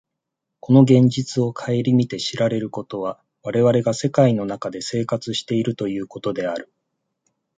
[0.61, 6.73] この現実を顧みて知られることは、我々が世界の中で生活しているということである。